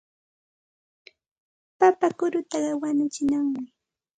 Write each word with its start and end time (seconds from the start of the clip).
Papa 1.79 2.07
kurutaqa 2.17 2.71
wañuchinam. 2.81 3.45